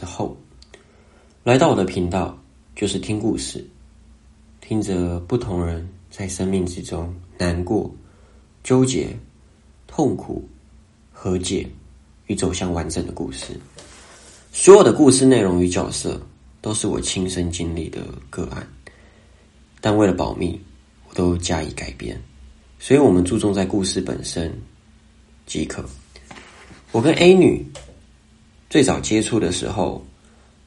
[0.00, 0.34] 之后。
[1.44, 2.38] 来到我的频道，
[2.74, 3.62] 就是听故事，
[4.60, 7.90] 听着不同人在生命之中难过、
[8.64, 9.14] 纠结、
[9.86, 10.48] 痛苦、
[11.12, 11.68] 和解
[12.28, 13.58] 与走向完整的故事。
[14.52, 16.20] 所有的故事内容与角色
[16.62, 18.66] 都是我亲身经历的个案，
[19.80, 20.58] 但为了保密，
[21.08, 22.18] 我都加以改编。
[22.78, 24.50] 所以，我们注重在故事本身
[25.46, 25.84] 即可。
[26.92, 27.64] 我跟 A 女
[28.70, 30.00] 最早接触的时候，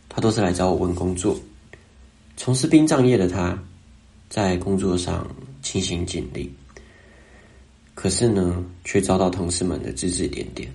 [0.09, 1.39] 他都是来找我问工作。
[2.35, 3.57] 从事殡葬业的他，
[4.29, 5.25] 在工作上
[5.61, 6.53] 尽心尽力，
[7.95, 10.69] 可是呢，却遭到同事们的指指点点，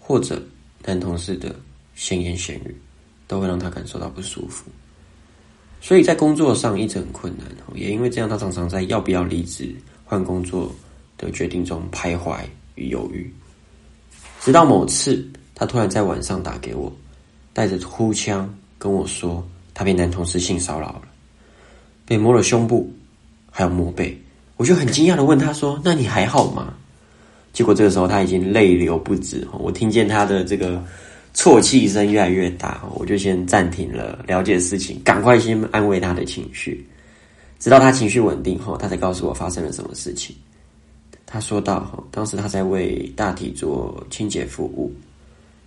[0.00, 0.42] 或者
[0.82, 1.54] 男同事的
[1.94, 2.74] 闲言闲语，
[3.28, 4.64] 都会让他感受到不舒服。
[5.82, 10.74] 所以在工作上一直很困难，也因为这样，他常常在要不要离职换工作
[11.18, 12.40] 的决定中徘徊
[12.76, 13.30] 与犹豫。
[14.44, 16.92] 直到某次，他突然在晚上打给我，
[17.54, 19.42] 带着哭腔跟我说，
[19.72, 21.02] 他被男同事性骚扰了，
[22.04, 22.92] 被摸了胸部，
[23.50, 24.14] 还有摸背。
[24.58, 26.74] 我就很惊讶的问他说：“那你还好吗？”
[27.54, 30.84] 结果这个时候他已经泪流不止，我听见他的这个。
[31.32, 36.86] 啜泣声越来越大，我就先暂停了了解事情，赶快先安慰他的情绪，
[37.58, 40.36] 直到他情绪稳定后，他才告诉我发生了什么事情。
[41.34, 44.92] 他说到：“哈，当时他在为大体做清洁服务，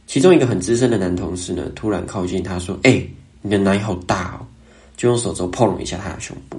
[0.06, 3.06] 其中一个很资深的男同事呢，突然靠近他说：‘哎，
[3.42, 4.48] 你的奶好大哦！’
[4.96, 6.58] 就用手肘碰了一下他的胸部。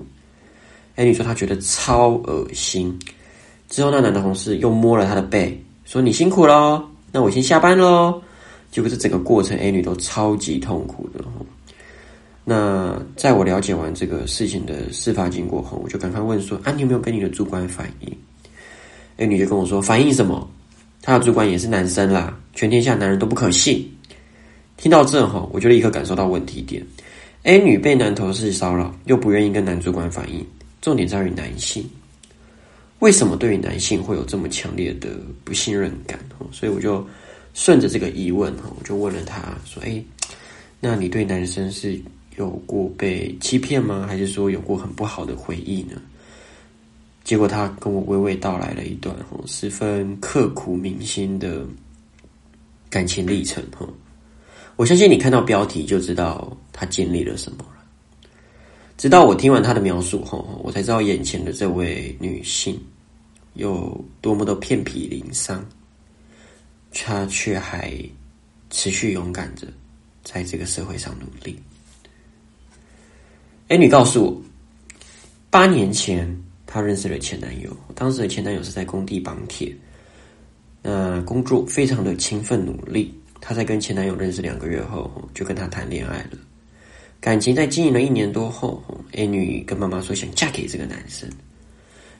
[0.96, 2.94] 哎，女说他觉得超恶心。
[3.70, 8.20] 之后那男同事又摸了他的背，说：‘你辛苦喽，那我先下班喽。’
[8.70, 11.24] 结果这整个过程，A 女都超级痛苦的。
[12.44, 18.14] 那在我了解完这个事情的事发经过后，我就赶快问说：“啊，你有没有跟你的主管反映
[19.18, 20.50] ？”A 女就跟我说：“反映什么？
[21.02, 23.86] 她的主管也是男生啦，全天下男人都不可信。”
[24.78, 26.82] 听到这哈，我就立刻感受到问题点
[27.42, 30.42] ：A 女被男同事骚扰，又不愿意跟男主管反映，
[30.80, 31.84] 重点在于男性。
[33.00, 35.10] 为什么对于男性会有这么强烈的
[35.44, 36.18] 不信任感？
[36.50, 37.06] 所以我就。
[37.54, 40.00] 顺着这个疑问哈，我就问了他说：“哎，
[40.78, 42.00] 那你对男生是
[42.36, 44.06] 有过被欺骗吗？
[44.06, 46.00] 还是说有过很不好的回忆呢？”
[47.28, 51.62] 结果他跟我娓娓道来了一段哈，十分刻骨铭心的
[52.88, 53.86] 感情历程哈。
[54.76, 57.84] 我相信你看到标题就知道他经历了什么了。
[58.96, 62.80] 直到我听完他的描述后，我才知道眼前的这位女性
[63.52, 65.62] 有多么的遍体鳞伤。
[66.94, 67.92] 他却还
[68.70, 69.66] 持续勇敢着，
[70.24, 71.58] 在这个社会上努力。
[73.66, 74.42] A 女告诉我，
[75.50, 76.26] 八年前
[76.70, 79.74] 她认识了前男友，当时的前男友是在工地绑铁，
[80.82, 83.10] 那工作非常的勤奋努力。
[83.40, 86.36] 她在跟前男友认识两个月后，就跟他谈恋爱了。
[87.20, 91.26] 感情在经营了一年多后，A 女跟妈妈说想嫁给这个男生，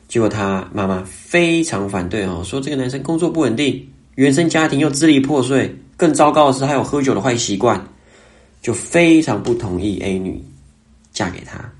[0.09, 3.87] 结果她妈妈非常反对哦，说这个男生工作不稳定。
[4.15, 7.87] 原生家庭又支离破碎，更糟糕的是还有喝酒的坏习惯，
[8.63, 10.43] 就非常不同意 A 女
[11.13, 11.71] 嫁给他。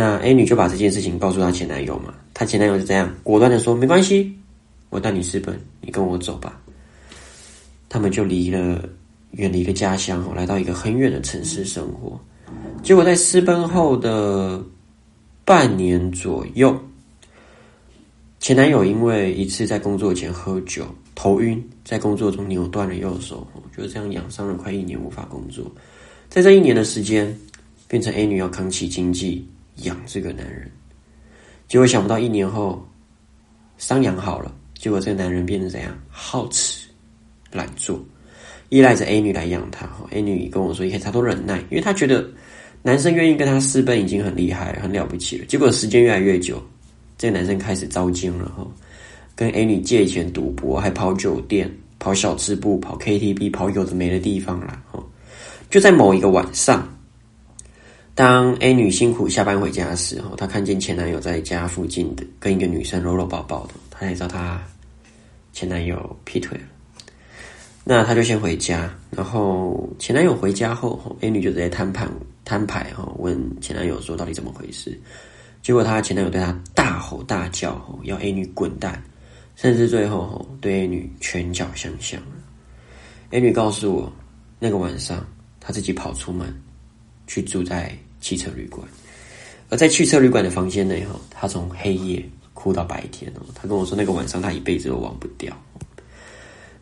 [0.00, 4.32] 那 A 女就把这件事情告诉她前男友嘛，她前男友是这样果断的说：“没关系，
[4.90, 6.56] 我带你私奔，你跟我走吧。”
[7.90, 8.88] 他们就离了，
[9.32, 12.16] 远离了家乡来到一个很远的城市生活。
[12.80, 14.64] 结果在私奔后的
[15.44, 16.80] 半年左右，
[18.38, 20.86] 前男友因为一次在工作前喝酒。
[21.16, 23.44] 头晕，在工作中扭断了右手，
[23.76, 25.68] 就这样养伤了快一年，无法工作。
[26.28, 27.36] 在这一年的时间，
[27.88, 29.44] 变成 A 女要扛起经济
[29.82, 30.70] 养这个男人。
[31.66, 32.82] 结果想不到一年后，
[33.76, 35.96] 伤养好了，结果这个男人变成怎样？
[36.08, 36.88] 好吃、
[37.52, 38.02] 懒做，
[38.70, 39.88] 依赖着 A 女来养他。
[40.10, 42.26] A 女跟我说，一开始他都忍耐，因为他觉得
[42.82, 45.44] 男生愿意跟他私奔已经很厉害、很了不起了。
[45.46, 46.62] 结果时间越来越久，
[47.18, 48.66] 这个男生开始糟心了哈。
[49.34, 54.82] 跟 A 女借钱赌博，还跑酒店、跑小吃部、跑 KTV、跑有的没的地方啦。
[54.92, 55.04] 哦，
[55.70, 56.97] 就在某一个晚上，
[58.18, 64.60] 当 A 女辛苦下班回家时，候她看见前男友在家附近的跟一个女生搂搂抱抱的，她才知道她
[65.52, 66.64] 前男友劈腿了。
[67.84, 72.08] 那她就先回家，然后前男友回家后，A 女就直接摊牌
[72.44, 74.98] 摊牌哈，问前男友说到底怎么回事？
[75.62, 79.00] 结果她前男友对她大吼大叫，要 A 女滚蛋。
[79.54, 82.20] 甚至最后吼对 A 女拳脚相向
[83.30, 84.12] ，A 女告诉我，
[84.58, 85.24] 那个晚上
[85.60, 86.52] 她自己跑出门，
[87.28, 88.86] 去住在汽车旅馆，
[89.68, 92.22] 而在汽车旅馆的房间内哈，她从黑夜
[92.54, 93.42] 哭到白天哦。
[93.54, 95.56] 她跟我说，那个晚上她一辈子都忘不掉。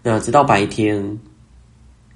[0.03, 1.19] 那直到白天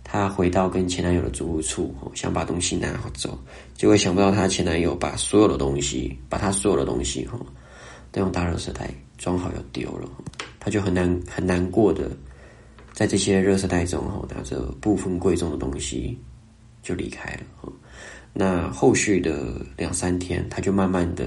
[0.05, 3.39] 她回到跟前男友的租屋处，想把东西拿走，
[3.75, 7.39] 结果想不到她前男友把所有的东西，把她所有的东西哈，
[8.13, 10.09] 都用大热色袋装好要丢了，
[10.59, 12.11] 她就很难很难过的，
[12.93, 16.19] 在这些热色袋中哈，拿着部分贵重的东西
[16.83, 17.73] 就离开了。
[18.33, 21.27] 那后续的两三天，他就慢慢的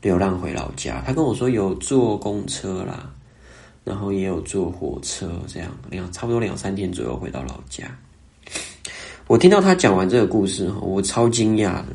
[0.00, 1.02] 流浪回老家。
[1.06, 3.10] 他跟我说有坐公车啦。
[3.84, 7.84] 然后也有坐火车，这样两差不多两三天左右回到老家。
[9.26, 11.88] 我听到他讲完这个故事，我超惊讶的，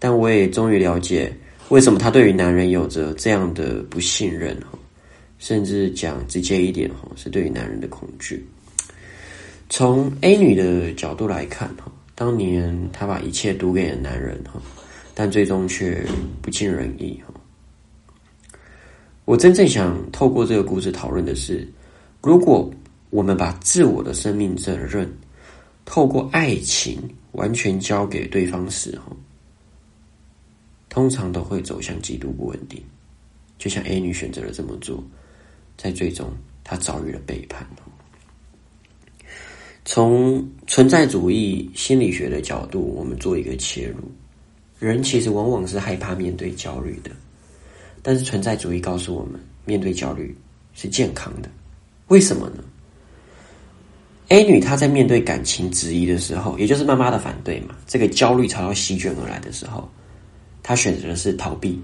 [0.00, 1.32] 但我也终于了解
[1.68, 4.60] 为什么他对于男人有着这样的不信任
[5.38, 8.44] 甚至讲直接一点是对于男人的恐惧。
[9.70, 14.60] 从 A 女的角度来看哈，当年她把一切赌给了男人哈，
[15.14, 16.06] 但最终却
[16.40, 17.34] 不尽人意哈。
[19.24, 21.66] 我真正想透过这个故事讨论的是，
[22.22, 22.70] 如果
[23.10, 25.10] 我们把自我的生命责任
[25.84, 26.98] 透过爱情
[27.32, 29.16] 完全交给对方时，候，
[30.88, 32.82] 通常都会走向极度不稳定。
[33.56, 35.02] 就像 A 女选择了这么做，
[35.76, 36.30] 在最终
[36.62, 37.66] 她遭遇了背叛。
[39.84, 43.96] 从存在主义心理学的角度，我们做一个切入，
[44.78, 47.10] 人其实往往是害怕面对焦虑的。
[48.02, 50.34] 但是存在主义告诉我们，面对焦虑
[50.74, 51.48] 是健康的。
[52.08, 52.64] 为什么呢
[54.28, 59.88] ？A 女她在面对感情质疑的时候，也就是妈妈的反对嘛，这个焦虑朝要席卷而来的时候，
[60.62, 61.78] 她选择的是逃避，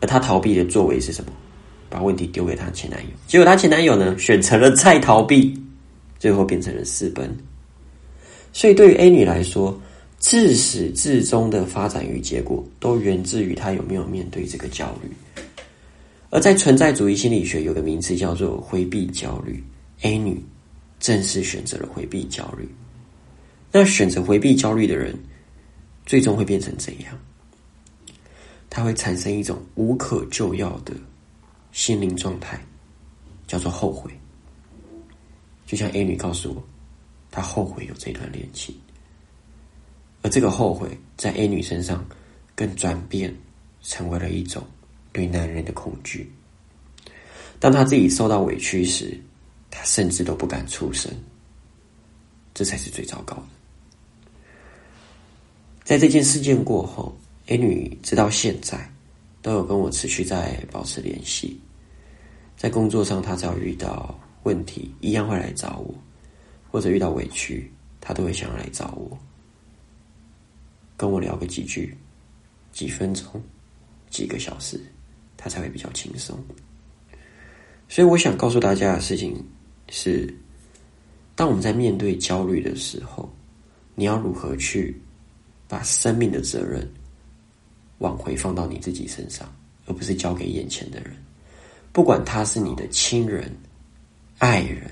[0.00, 1.32] 而她逃避的作为是什么？
[1.88, 3.08] 把问题丢给她前男友。
[3.26, 5.56] 结果她前男友呢，选择了再逃避，
[6.20, 7.36] 最后变成了私奔。
[8.52, 9.76] 所以对于 A 女来说，
[10.18, 15.10] 自始至终的发展与结果，都源自于她有没有面对这个焦虑。
[16.28, 19.64] 而在存在主义心理学有个名词叫做回避焦虑
[20.02, 20.40] ，A 女
[21.00, 22.68] 正是选择了回避焦虑。
[23.72, 25.18] 那选择回避焦虑的人，
[26.04, 27.18] 最终会变成怎样？
[28.68, 30.92] 他会产生一种无可救药的
[31.72, 32.60] 心灵状态，
[33.46, 34.10] 叫做后悔。
[35.70, 36.62] 就像 A 女告诉我，
[37.30, 38.74] 她后悔有这段恋情，
[40.20, 42.04] 而这个后悔在 A 女身上
[42.56, 43.32] 更转变
[43.80, 44.66] 成为了一种。
[45.12, 46.28] 对男人的恐惧，
[47.60, 49.16] 当她自己受到委屈时，
[49.70, 51.12] 她甚至都不敢出声。
[52.52, 53.42] 这才是最糟糕的。
[55.84, 58.92] 在这件事件过后，A 女直到现在
[59.40, 61.60] 都有跟我持续在保持联系。
[62.56, 65.94] 在工作上，她只要遇到问题，一样会来找我；
[66.70, 67.70] 或者遇到委屈，
[68.00, 69.18] 他都会想要来找我，
[70.96, 71.96] 跟我聊个几句、
[72.72, 73.24] 几分钟、
[74.08, 74.80] 几个小时。
[75.42, 76.38] 他才会比较轻松，
[77.88, 79.42] 所以我想告诉大家的事情
[79.88, 80.30] 是：
[81.34, 83.26] 当我们在面对焦虑的时候，
[83.94, 85.00] 你要如何去
[85.66, 86.86] 把生命的责任
[88.00, 89.50] 往回放到你自己身上，
[89.86, 91.16] 而不是交给眼前的人。
[91.90, 93.50] 不管他是你的亲人、
[94.40, 94.90] 爱人、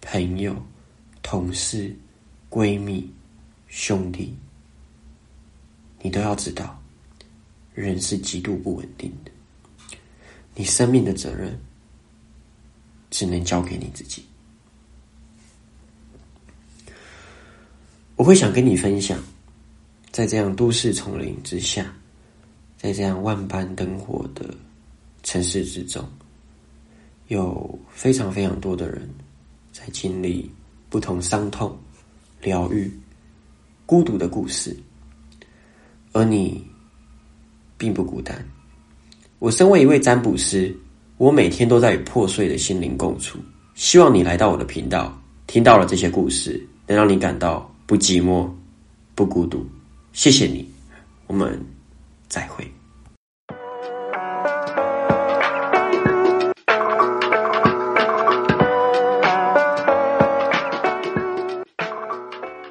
[0.00, 0.60] 朋友、
[1.22, 1.96] 同事、
[2.50, 3.08] 闺蜜、
[3.68, 4.36] 兄弟，
[6.00, 6.82] 你都要知道，
[7.74, 9.30] 人是极度不稳定的。
[10.56, 11.56] 你生命的责任
[13.08, 14.26] 只能交给你自己。
[18.16, 19.16] 我会想跟你分享，
[20.10, 21.94] 在这样都市丛林之下，
[22.76, 24.52] 在这样万般灯火的
[25.22, 26.04] 城市之中，
[27.32, 29.08] 有非常非常多的人
[29.72, 30.50] 在经历
[30.90, 31.74] 不同伤痛、
[32.42, 32.92] 疗愈、
[33.86, 34.76] 孤独的故事，
[36.12, 36.62] 而你
[37.78, 38.46] 并不孤单。
[39.38, 40.76] 我身为一位占卜师，
[41.16, 43.38] 我每天都在与破碎的心灵共处。
[43.74, 48.46] 希望你来到我的频道，听到了这些故事，能让你感到不寂寞、
[49.14, 49.66] 不孤独。
[50.12, 50.68] 谢谢你，
[51.26, 51.58] 我们
[52.28, 52.70] 再会。